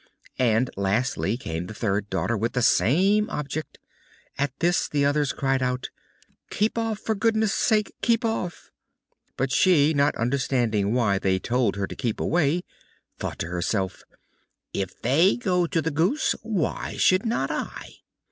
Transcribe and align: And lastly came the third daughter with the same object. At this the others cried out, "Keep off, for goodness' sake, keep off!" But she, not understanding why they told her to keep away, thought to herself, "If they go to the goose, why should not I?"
And 0.39 0.71
lastly 0.75 1.37
came 1.37 1.67
the 1.67 1.75
third 1.75 2.09
daughter 2.09 2.35
with 2.35 2.53
the 2.53 2.63
same 2.63 3.29
object. 3.29 3.77
At 4.35 4.51
this 4.57 4.89
the 4.89 5.05
others 5.05 5.31
cried 5.31 5.61
out, 5.61 5.91
"Keep 6.49 6.75
off, 6.75 6.97
for 6.97 7.13
goodness' 7.13 7.53
sake, 7.53 7.93
keep 8.01 8.25
off!" 8.25 8.71
But 9.37 9.51
she, 9.51 9.93
not 9.93 10.15
understanding 10.15 10.91
why 10.91 11.19
they 11.19 11.37
told 11.37 11.75
her 11.75 11.85
to 11.85 11.95
keep 11.95 12.19
away, 12.19 12.63
thought 13.19 13.37
to 13.45 13.49
herself, 13.49 14.01
"If 14.73 14.99
they 15.03 15.37
go 15.37 15.67
to 15.67 15.81
the 15.83 15.91
goose, 15.91 16.33
why 16.41 16.97
should 16.97 17.23
not 17.23 17.51
I?" 17.51 17.91